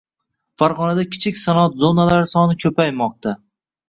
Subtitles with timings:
[0.61, 3.35] Farg‘onada kichik sanoat zonalari soni ko‘paymoqda